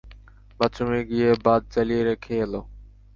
বাথরুমে 0.59 1.01
গিয়ে 1.09 1.29
বাত 1.45 1.61
জ্বালিয়ে 1.73 2.03
রেখে 2.09 2.33
এল। 2.43 2.53